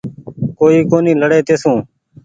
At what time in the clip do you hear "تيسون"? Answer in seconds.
1.47-1.75